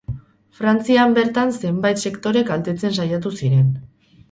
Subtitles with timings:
[0.59, 3.73] Frantzian bertan zenbait sektore kaltetzen saiatu ziren.